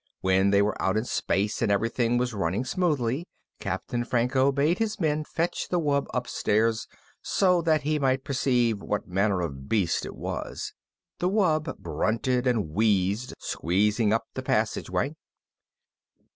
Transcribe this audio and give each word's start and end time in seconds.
When 0.21 0.49
they 0.49 0.63
were 0.63 0.81
out 0.81 0.97
in 0.97 1.03
space 1.05 1.61
and 1.61 1.71
everything 1.71 2.17
was 2.17 2.33
running 2.33 2.65
smoothly, 2.65 3.27
Captain 3.59 4.03
Franco 4.03 4.51
bade 4.51 4.79
his 4.79 4.99
men 4.99 5.23
fetch 5.23 5.67
the 5.69 5.79
wub 5.79 6.07
upstairs 6.11 6.87
so 7.21 7.61
that 7.61 7.83
he 7.83 7.99
might 7.99 8.23
perceive 8.23 8.81
what 8.81 9.07
manner 9.07 9.41
of 9.41 9.69
beast 9.69 10.03
it 10.07 10.15
was. 10.15 10.73
The 11.19 11.29
wub 11.29 11.83
grunted 11.83 12.47
and 12.47 12.69
wheezed, 12.71 13.35
squeezing 13.37 14.11
up 14.11 14.25
the 14.33 14.41
passageway. 14.41 15.13